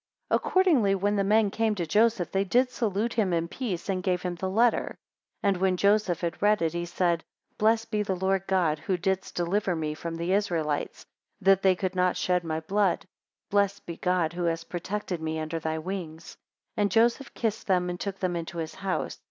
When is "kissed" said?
17.35-17.67